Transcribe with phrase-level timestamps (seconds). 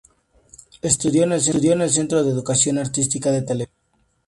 [0.81, 1.31] Estudió en
[1.83, 3.77] el Centro de Educación Artística de Televisa.